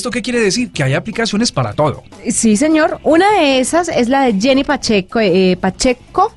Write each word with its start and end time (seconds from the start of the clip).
¿Esto 0.00 0.10
qué 0.10 0.22
quiere 0.22 0.40
decir? 0.40 0.70
Que 0.70 0.82
hay 0.82 0.94
aplicaciones 0.94 1.52
para 1.52 1.74
todo. 1.74 2.04
Sí, 2.30 2.56
señor. 2.56 3.00
Una 3.02 3.30
de 3.32 3.60
esas 3.60 3.90
es 3.90 4.08
la 4.08 4.22
de 4.22 4.40
Jenny 4.40 4.64
Pacheco, 4.64 5.20
eh, 5.20 5.58
Pacheco 5.60 6.32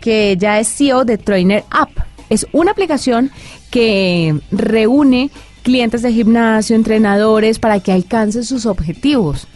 que 0.00 0.34
ya 0.38 0.58
es 0.58 0.74
CEO 0.74 1.04
de 1.04 1.18
Trainer 1.18 1.62
App. 1.70 1.90
Es 2.30 2.46
una 2.52 2.70
aplicación 2.70 3.30
que 3.70 4.34
reúne 4.50 5.30
clientes 5.62 6.00
de 6.00 6.10
gimnasio, 6.10 6.74
entrenadores, 6.74 7.58
para 7.58 7.80
que 7.80 7.92
alcancen 7.92 8.44
sus 8.44 8.64
objetivos. 8.64 9.46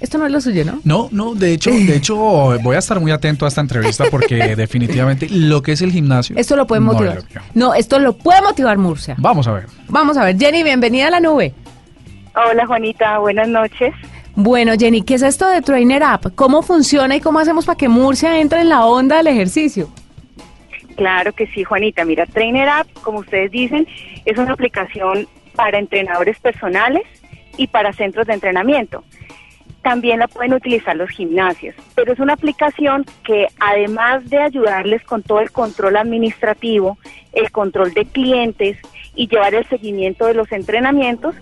Esto 0.00 0.18
no 0.18 0.26
es 0.26 0.32
lo 0.32 0.42
suyo, 0.42 0.66
¿no? 0.66 0.80
No, 0.84 1.08
no, 1.12 1.34
de 1.34 1.54
hecho, 1.54 1.70
de 1.70 1.96
hecho 1.96 2.14
voy 2.16 2.76
a 2.76 2.78
estar 2.78 3.00
muy 3.00 3.10
atento 3.10 3.46
a 3.46 3.48
esta 3.48 3.62
entrevista 3.62 4.04
porque 4.10 4.54
definitivamente 4.56 5.30
lo 5.30 5.62
que 5.62 5.72
es 5.72 5.80
el 5.80 5.92
gimnasio. 5.92 6.36
Esto 6.36 6.56
lo 6.56 6.66
puede 6.66 6.82
motivar. 6.82 7.22
No, 7.54 7.72
esto 7.72 7.98
lo 7.98 8.18
puede 8.18 8.42
motivar 8.42 8.76
Murcia. 8.76 9.14
Vamos 9.16 9.48
a 9.48 9.52
ver. 9.52 9.66
Vamos 9.88 10.18
a 10.18 10.24
ver. 10.24 10.36
Jenny, 10.36 10.62
bienvenida 10.62 11.06
a 11.06 11.10
la 11.10 11.20
nube. 11.20 11.54
Hola 12.36 12.66
Juanita, 12.66 13.18
buenas 13.18 13.48
noches. 13.48 13.94
Bueno, 14.34 14.72
Jenny, 14.78 15.00
¿qué 15.00 15.14
es 15.14 15.22
esto 15.22 15.48
de 15.48 15.62
Trainer 15.62 16.02
App? 16.02 16.26
¿Cómo 16.34 16.60
funciona 16.60 17.16
y 17.16 17.20
cómo 17.22 17.38
hacemos 17.38 17.64
para 17.64 17.78
que 17.78 17.88
Murcia 17.88 18.38
entre 18.38 18.60
en 18.60 18.68
la 18.68 18.84
onda 18.84 19.16
del 19.16 19.28
ejercicio? 19.28 19.88
Claro 20.96 21.32
que 21.32 21.46
sí, 21.46 21.64
Juanita. 21.64 22.04
Mira, 22.04 22.26
Trainer 22.26 22.68
App, 22.68 22.88
como 23.00 23.20
ustedes 23.20 23.50
dicen, 23.50 23.88
es 24.26 24.36
una 24.36 24.52
aplicación 24.52 25.26
para 25.54 25.78
entrenadores 25.78 26.38
personales 26.38 27.04
y 27.56 27.68
para 27.68 27.94
centros 27.94 28.26
de 28.26 28.34
entrenamiento. 28.34 29.02
También 29.80 30.18
la 30.18 30.28
pueden 30.28 30.52
utilizar 30.52 30.94
los 30.94 31.08
gimnasios, 31.08 31.74
pero 31.94 32.12
es 32.12 32.18
una 32.18 32.34
aplicación 32.34 33.06
que 33.24 33.46
además 33.60 34.28
de 34.28 34.42
ayudarles 34.42 35.02
con 35.04 35.22
todo 35.22 35.40
el 35.40 35.52
control 35.52 35.96
administrativo, 35.96 36.98
el 37.32 37.50
control 37.50 37.94
de 37.94 38.04
clientes 38.04 38.76
y 39.14 39.26
llevar 39.26 39.54
el 39.54 39.66
seguimiento 39.68 40.26
de 40.26 40.34
los 40.34 40.52
entrenamientos, 40.52 41.34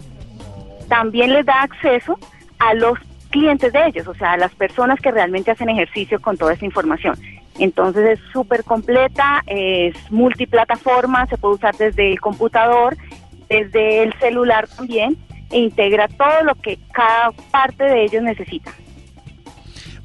también 0.89 1.33
les 1.33 1.47
da 1.47 1.63
acceso 1.63 2.19
a 2.59 2.75
los 2.75 2.99
clientes 3.31 3.73
de 3.73 3.87
ellos, 3.87 4.07
o 4.07 4.15
sea, 4.15 4.33
a 4.33 4.37
las 4.37 4.55
personas 4.55 5.01
que 5.01 5.11
realmente 5.11 5.51
hacen 5.51 5.69
ejercicio 5.69 6.21
con 6.21 6.37
toda 6.37 6.53
esa 6.53 6.65
información. 6.65 7.19
Entonces 7.59 8.19
es 8.19 8.33
súper 8.33 8.65
completa, 8.65 9.43
es 9.47 9.95
multiplataforma, 10.11 11.27
se 11.27 11.37
puede 11.37 11.55
usar 11.55 11.77
desde 11.77 12.13
el 12.13 12.21
computador, 12.21 12.97
desde 13.49 14.03
el 14.03 14.15
celular 14.19 14.69
también, 14.69 15.17
e 15.51 15.59
integra 15.59 16.09
todo 16.09 16.43
lo 16.45 16.55
que 16.57 16.79
cada 16.93 17.31
parte 17.51 17.85
de 17.85 18.05
ellos 18.05 18.23
necesita. 18.23 18.73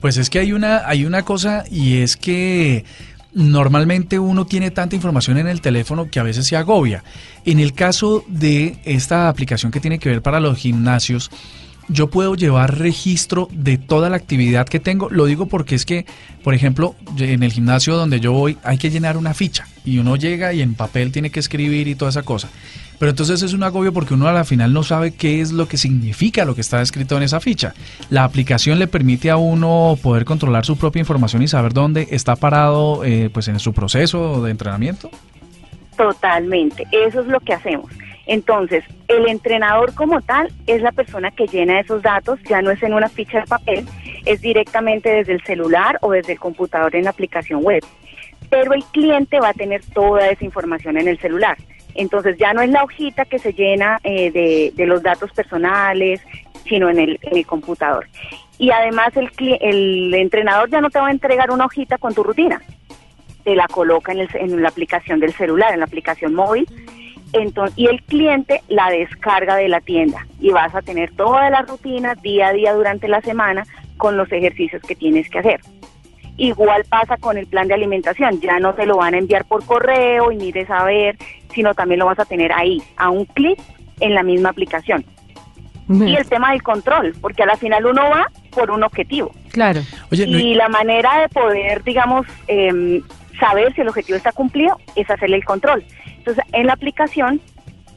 Pues 0.02 0.18
es 0.18 0.30
que 0.30 0.40
hay 0.40 0.54
una, 0.54 0.88
hay 0.88 1.06
una 1.06 1.24
cosa 1.24 1.66
y 1.70 2.02
es 2.02 2.18
que 2.18 2.86
normalmente 3.34 4.20
uno 4.20 4.46
tiene 4.46 4.72
tanta 4.72 4.96
información 4.96 5.38
en 5.38 5.48
el 5.48 5.62
teléfono 5.62 6.10
que 6.10 6.20
a 6.20 6.24
veces 6.24 6.48
se 6.48 6.58
agobia. 6.58 7.04
En 7.46 7.60
el 7.60 7.74
caso 7.74 8.24
de 8.28 8.78
esta 8.86 9.30
aplicación 9.30 9.72
que 9.72 9.80
tiene 9.80 10.00
que 10.00 10.10
ver 10.10 10.22
para 10.22 10.40
los 10.40 10.58
gimnasios, 10.58 11.32
yo 11.90 12.08
puedo 12.08 12.36
llevar 12.36 12.78
registro 12.78 13.48
de 13.52 13.78
toda 13.78 14.10
la 14.10 14.16
actividad 14.16 14.68
que 14.68 14.80
tengo. 14.80 15.10
Lo 15.10 15.26
digo 15.26 15.48
porque 15.48 15.76
es 15.76 15.86
que, 15.86 16.06
por 16.44 16.54
ejemplo, 16.54 16.96
en 17.18 17.44
el 17.44 17.52
gimnasio 17.52 17.96
donde 17.96 18.20
yo 18.20 18.32
voy 18.32 18.58
hay 18.64 18.78
que 18.78 18.90
llenar 18.90 19.18
una 19.18 19.34
ficha 19.34 19.68
y 19.84 19.98
uno 19.98 20.16
llega 20.16 20.54
y 20.54 20.62
en 20.62 20.76
papel 20.76 21.12
tiene 21.12 21.32
que 21.32 21.40
escribir 21.40 21.88
y 21.88 21.96
toda 21.96 22.10
esa 22.10 22.24
cosa. 22.24 22.50
Pero 23.00 23.12
entonces 23.12 23.42
es 23.42 23.54
un 23.54 23.64
agobio 23.64 23.94
porque 23.94 24.14
uno 24.14 24.28
a 24.28 24.34
la 24.34 24.44
final 24.44 24.74
no 24.74 24.84
sabe 24.84 25.12
qué 25.12 25.40
es 25.40 25.54
lo 25.54 25.68
que 25.68 25.78
significa 25.78 26.44
lo 26.44 26.54
que 26.54 26.62
está 26.62 26.82
escrito 26.82 27.16
en 27.16 27.24
esa 27.24 27.40
ficha. 27.40 27.74
La 28.10 28.26
aplicación 28.26 28.78
le 28.78 28.88
permite 28.88 29.30
a 29.30 29.38
uno 29.38 29.98
poder 30.02 30.26
controlar 30.26 30.66
su 30.66 30.78
propia 30.78 31.00
información 31.00 31.42
y 31.42 31.48
saber 31.48 31.74
dónde 31.74 32.10
está 32.12 32.36
parado 32.36 33.06
eh, 33.06 33.30
pues 33.34 33.48
en 33.48 33.60
su 33.60 33.74
proceso 33.74 34.44
de 34.44 34.52
entrenamiento. 34.52 35.10
Totalmente, 35.96 36.86
eso 36.92 37.22
es 37.22 37.28
lo 37.28 37.40
que 37.40 37.54
hacemos. 37.54 37.90
Entonces, 38.30 38.84
el 39.08 39.28
entrenador 39.28 39.96
como 39.96 40.22
tal 40.22 40.52
es 40.68 40.84
la 40.84 40.92
persona 40.92 41.32
que 41.32 41.48
llena 41.48 41.80
esos 41.80 42.04
datos, 42.04 42.40
ya 42.48 42.62
no 42.62 42.70
es 42.70 42.82
en 42.84 42.94
una 42.94 43.10
ficha 43.10 43.40
de 43.40 43.48
papel, 43.48 43.86
es 44.24 44.40
directamente 44.40 45.10
desde 45.10 45.34
el 45.34 45.44
celular 45.44 45.98
o 46.02 46.12
desde 46.12 46.34
el 46.34 46.40
computador 46.40 46.96
en 46.96 47.06
la 47.06 47.10
aplicación 47.10 47.64
web. 47.64 47.84
Pero 48.52 48.74
el 48.74 48.84
cliente 48.94 49.40
va 49.40 49.50
a 49.50 49.54
tener 49.54 49.84
toda 49.96 50.28
esa 50.30 50.46
información 50.46 50.98
en 50.98 51.08
el 51.08 51.18
celular. 51.18 51.58
Entonces 51.96 52.38
ya 52.38 52.54
no 52.54 52.62
es 52.62 52.70
la 52.70 52.84
hojita 52.84 53.26
que 53.26 53.40
se 53.40 53.52
llena 53.52 53.98
eh, 54.04 54.30
de, 54.76 54.86
los 54.86 55.02
datos 55.02 55.32
personales, 55.32 56.22
sino 56.68 56.88
en 56.88 57.00
el, 57.00 57.46
computador. 57.48 58.08
Y 58.60 58.70
además 58.70 59.10
el, 59.18 59.32
el 59.60 60.14
entrenador 60.14 60.70
ya 60.70 60.82
no 60.82 60.92
te 60.92 61.00
va 61.00 61.08
a 61.08 61.12
entregar 61.12 61.50
una 61.50 61.66
hojita 61.66 61.98
con 61.98 62.14
tu 62.14 62.22
rutina, 62.22 62.62
te 63.44 63.56
la 63.56 63.66
coloca 63.68 64.12
en, 64.12 64.28
en 64.36 64.62
la 64.62 64.70
aplicación 64.70 65.20
del 65.20 65.34
celular, 65.34 65.74
en 65.74 65.80
la 65.80 65.86
aplicación 65.86 66.36
móvil 66.36 66.68
entonces, 67.34 67.78
y 67.78 67.88
el 67.88 68.02
cliente 68.04 68.62
la 68.68 68.90
descarga 68.90 69.56
de 69.56 69.68
la 69.68 69.82
tienda 69.82 70.26
y 70.40 70.52
vas 70.52 70.74
a 70.74 70.82
tener 70.82 71.12
toda 71.16 71.50
la 71.50 71.62
rutina 71.62 72.16
día 72.16 72.48
a 72.48 72.54
día 72.54 72.74
durante 72.74 73.08
la 73.08 73.22
semana 73.22 73.66
con 73.98 74.18
los 74.18 74.32
ejercicios 74.32 74.82
que 74.82 74.96
tienes 74.96 75.30
que 75.30 75.40
hacer. 75.40 75.60
Igual 76.38 76.86
pasa 76.90 77.18
con 77.18 77.38
el 77.38 77.48
plan 77.48 77.68
de 77.68 77.74
alimentación, 77.74 78.40
ya 78.40 78.60
no 78.60 78.74
te 78.74 78.86
lo 78.86 78.98
van 78.98 79.14
a 79.14 79.18
enviar 79.18 79.46
por 79.46 79.66
correo 79.66 80.32
y 80.32 80.38
mires 80.38 80.70
a 80.70 80.86
ver, 80.86 81.18
sino 81.54 81.74
también 81.74 82.00
lo 82.00 82.06
vas 82.06 82.20
a 82.20 82.26
tener 82.26 82.54
ahí, 82.54 82.82
a 82.96 83.10
un 83.10 83.26
clic 83.26 83.60
en 84.00 84.16
la 84.16 84.24
misma 84.24 84.50
aplicación. 84.50 85.06
Y 85.90 86.16
el 86.16 86.28
tema 86.30 86.52
del 86.52 86.62
control, 86.62 87.16
porque 87.20 87.42
a 87.42 87.48
la 87.48 87.58
final 87.58 87.84
uno 87.88 88.04
va 88.04 88.28
por 88.52 88.70
un 88.70 88.84
objetivo. 88.84 89.32
Claro. 89.52 89.82
y 90.12 90.54
la 90.54 90.70
manera 90.70 91.22
de 91.22 91.30
poder, 91.30 91.84
digamos, 91.84 92.28
em, 92.48 93.02
saber 93.40 93.74
si 93.74 93.82
el 93.82 93.90
objetivo 93.90 94.18
está 94.18 94.32
cumplido 94.32 94.78
es 94.96 95.10
hacerle 95.10 95.38
el 95.38 95.46
control. 95.46 95.84
Entonces, 96.18 96.44
en 96.52 96.68
la 96.68 96.74
aplicación, 96.74 97.42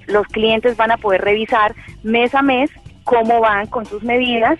los 0.06 0.26
clientes 0.26 0.76
van 0.76 0.90
a 0.90 0.96
poder 0.96 1.22
revisar 1.22 1.74
mes 2.02 2.34
a 2.34 2.42
mes 2.42 2.70
cómo 3.04 3.40
van 3.40 3.66
con 3.66 3.86
sus 3.86 4.02
medidas 4.02 4.58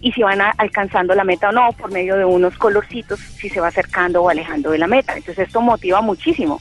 y 0.00 0.12
si 0.12 0.22
van 0.22 0.40
alcanzando 0.56 1.14
la 1.14 1.24
meta 1.24 1.50
o 1.50 1.52
no 1.52 1.72
por 1.72 1.92
medio 1.92 2.16
de 2.16 2.24
unos 2.24 2.56
colorcitos, 2.56 3.18
si 3.20 3.48
se 3.48 3.60
va 3.60 3.68
acercando 3.68 4.22
o 4.22 4.30
alejando 4.30 4.70
de 4.70 4.78
la 4.78 4.86
meta. 4.86 5.16
Entonces, 5.16 5.46
esto 5.46 5.60
motiva 5.60 6.00
muchísimo. 6.00 6.60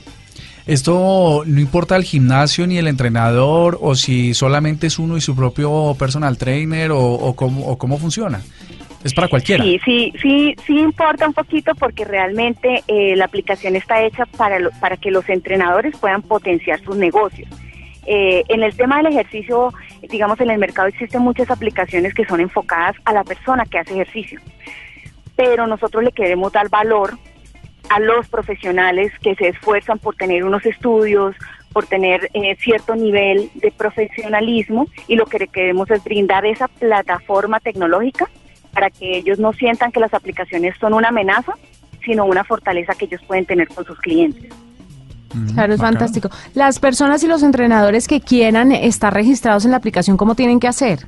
Esto 0.66 1.44
no 1.47 1.59
importa 1.59 1.96
el 1.96 2.03
gimnasio 2.03 2.68
ni 2.68 2.78
el 2.78 2.88
entrenador 2.88 3.80
o 3.81 3.96
si 3.96 4.36
solamente 4.36 4.88
es 4.88 5.00
uno 5.00 5.18
y 5.18 5.22
su 5.22 5.36
propio 5.36 5.96
personal 5.97 6.38
trainer 6.38 6.91
o, 6.94 7.34
cómo, 7.36 7.66
o 7.66 7.78
cómo 7.78 7.97
funciona. 7.97 8.41
Es 9.04 9.14
para 9.14 9.28
cualquiera. 9.28 9.64
Sí, 9.64 9.80
sí, 9.86 10.14
sí, 10.22 10.56
sí 10.66 10.80
importa 10.80 11.28
un 11.28 11.34
poquito 11.34 11.74
porque 11.76 12.04
realmente 12.04 12.84
eh, 12.88 13.16
la 13.16 13.26
aplicación 13.26 13.76
está 13.76 14.04
hecha 14.04 14.26
para, 14.26 14.58
para 14.82 14.98
que 14.98 15.10
los 15.10 15.28
entrenadores 15.30 15.96
puedan 15.98 16.22
potenciar 16.22 16.82
sus 16.82 16.98
negocios. 16.98 17.50
Eh, 18.06 18.44
en 18.50 18.64
el 18.64 18.76
tema 18.76 18.98
del 18.98 19.08
ejercicio, 19.08 19.74
digamos, 20.10 20.40
en 20.42 20.50
el 20.50 20.58
mercado 20.58 20.88
existen 20.88 21.22
muchas 21.22 21.50
aplicaciones 21.50 22.14
que 22.14 22.26
son 22.26 22.42
enfocadas 22.42 22.96
a 23.06 23.14
la 23.14 23.24
persona 23.24 23.66
que 23.66 23.78
hace 23.78 23.94
ejercicio, 23.94 24.42
pero 25.36 25.68
nosotros 25.68 26.04
le 26.04 26.12
queremos 26.12 26.52
dar 26.52 26.70
valor 26.70 27.18
a 27.90 28.00
los 28.00 28.28
profesionales 28.28 29.12
que 29.22 29.36
se 29.36 29.50
esfuerzan 29.50 30.00
por 30.00 30.16
tener 30.16 30.44
unos 30.44 30.66
estudios, 30.66 31.36
por 31.72 31.86
tener 31.86 32.30
eh, 32.34 32.56
cierto 32.60 32.96
nivel 32.96 33.50
de 33.56 33.72
profesionalismo 33.72 34.88
y 35.08 35.16
lo 35.16 35.26
que 35.26 35.48
queremos 35.48 35.90
es 35.92 36.04
brindar 36.04 36.46
esa 36.46 36.68
plataforma 36.68 37.60
tecnológica 37.60 38.28
para 38.80 38.92
que 38.92 39.18
ellos 39.18 39.40
no 39.40 39.52
sientan 39.52 39.92
que 39.92 40.00
las 40.00 40.14
aplicaciones 40.14 40.74
son 40.80 40.94
una 40.94 41.10
amenaza, 41.10 41.52
sino 42.06 42.24
una 42.24 42.46
fortaleza 42.46 42.94
que 42.96 43.06
ellos 43.06 43.22
pueden 43.28 43.46
tener 43.46 43.68
con 43.68 43.84
sus 43.84 44.00
clientes. 44.00 44.54
Mm, 45.34 45.54
claro, 45.54 45.74
es 45.74 45.82
fantástico. 45.82 46.30
Las 46.54 46.80
personas 46.80 47.22
y 47.26 47.28
los 47.28 47.44
entrenadores 47.44 48.08
que 48.08 48.22
quieran 48.22 48.72
estar 48.72 49.14
registrados 49.14 49.66
en 49.66 49.72
la 49.72 49.78
aplicación, 49.78 50.16
¿cómo 50.16 50.34
tienen 50.34 50.62
que 50.62 50.70
hacer? 50.70 51.00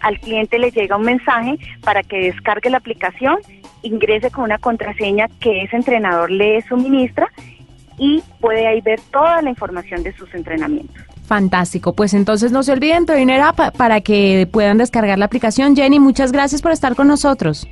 al 0.00 0.18
cliente 0.20 0.58
le 0.58 0.70
llega 0.70 0.96
un 0.96 1.04
mensaje 1.04 1.58
para 1.82 2.02
que 2.02 2.18
descargue 2.18 2.70
la 2.70 2.78
aplicación, 2.78 3.38
ingrese 3.82 4.30
con 4.30 4.44
una 4.44 4.58
contraseña 4.58 5.28
que 5.40 5.62
ese 5.62 5.76
entrenador 5.76 6.30
le 6.30 6.62
suministra 6.62 7.28
y 7.98 8.22
puede 8.40 8.66
ahí 8.66 8.80
ver 8.80 9.00
toda 9.10 9.42
la 9.42 9.50
información 9.50 10.04
de 10.04 10.12
sus 10.12 10.32
entrenamientos. 10.34 11.02
Fantástico. 11.26 11.94
Pues 11.94 12.14
entonces 12.14 12.52
no 12.52 12.62
se 12.62 12.72
olviden 12.72 13.04
Trainer 13.04 13.42
App 13.42 13.76
para 13.76 14.00
que 14.00 14.48
puedan 14.50 14.78
descargar 14.78 15.18
la 15.18 15.26
aplicación. 15.26 15.76
Jenny, 15.76 15.98
muchas 15.98 16.32
gracias 16.32 16.62
por 16.62 16.72
estar 16.72 16.94
con 16.94 17.08
nosotros. 17.08 17.68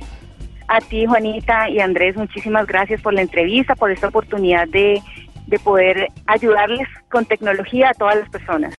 A 0.67 0.81
ti, 0.81 1.05
Juanita 1.05 1.69
y 1.69 1.79
Andrés, 1.79 2.17
muchísimas 2.17 2.67
gracias 2.67 3.01
por 3.01 3.13
la 3.13 3.21
entrevista, 3.21 3.75
por 3.75 3.91
esta 3.91 4.09
oportunidad 4.09 4.67
de, 4.67 5.01
de 5.45 5.59
poder 5.59 6.07
ayudarles 6.25 6.87
con 7.09 7.25
tecnología 7.25 7.89
a 7.89 7.93
todas 7.93 8.17
las 8.17 8.29
personas. 8.29 8.75